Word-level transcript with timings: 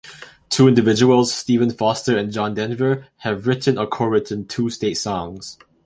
Two 0.49 0.67
individuals, 0.67 1.31
Stephen 1.31 1.69
Foster, 1.69 2.17
and 2.17 2.31
John 2.33 2.55
Denver, 2.55 3.05
have 3.17 3.45
written 3.45 3.77
or 3.77 3.85
co-written 3.85 4.47
two 4.47 4.67
state 4.71 4.95
songs. 4.97 5.59